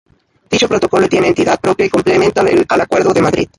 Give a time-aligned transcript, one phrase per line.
[0.49, 3.47] Dicho protocolo tiene entidad propia y complementa al acuerdo de Madrid.